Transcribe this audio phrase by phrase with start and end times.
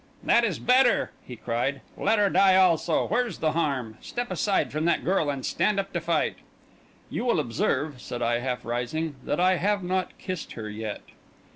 [0.23, 1.81] "That is better!" he cried.
[1.95, 3.99] "Let her die also, where's the harm?
[4.01, 5.29] Step aside from that girl!
[5.29, 6.37] and stand up to fight"
[7.11, 11.01] "You will observe," said I, half rising, "that I have not kissed her yet."